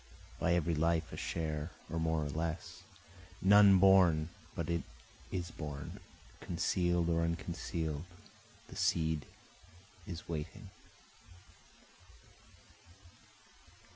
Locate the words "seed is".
8.75-10.27